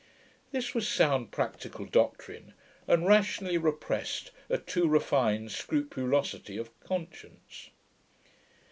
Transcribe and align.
This 0.51 0.73
was 0.73 0.89
sound 0.89 1.29
practical 1.29 1.85
doctrine, 1.85 2.55
and 2.87 3.05
rationally 3.05 3.59
repressed 3.59 4.31
a 4.49 4.57
too 4.57 4.87
refined 4.87 5.51
scrupulosity 5.51 6.57
of 6.57 6.71
conscience. 6.79 7.69